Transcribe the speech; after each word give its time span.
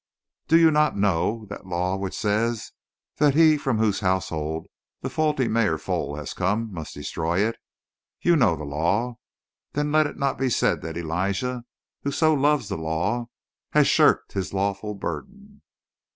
Do 0.47 0.57
you 0.57 0.71
not 0.71 0.97
know 0.97 1.45
that 1.51 1.67
law 1.67 1.95
which 1.95 2.17
says 2.17 2.71
that 3.17 3.35
he 3.35 3.55
from 3.55 3.77
whose 3.77 3.99
household 3.99 4.65
the 5.01 5.11
faulty 5.11 5.47
mare 5.47 5.77
foal 5.77 6.15
has 6.15 6.33
come 6.33 6.73
must 6.73 6.95
destroy 6.95 7.41
it? 7.41 7.57
You 8.19 8.35
know 8.35 8.55
that 8.55 8.63
law. 8.63 9.17
Then 9.73 9.91
let 9.91 10.07
it 10.07 10.17
not 10.17 10.39
be 10.39 10.49
said 10.49 10.81
that 10.81 10.97
Elijah, 10.97 11.65
who 12.01 12.09
so 12.11 12.33
loves 12.33 12.67
the 12.67 12.77
law, 12.79 13.27
has 13.73 13.87
shirked 13.87 14.31
his 14.33 14.55
lawful 14.55 14.95
burden!" 14.95 15.61